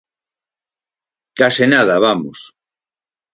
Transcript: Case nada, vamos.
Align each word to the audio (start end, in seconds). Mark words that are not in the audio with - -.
Case 1.39 1.65
nada, 1.73 2.03
vamos. 2.05 2.39